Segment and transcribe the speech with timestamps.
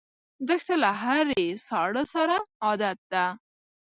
[0.47, 3.25] دښته له هرې ساړه سره عادت ده.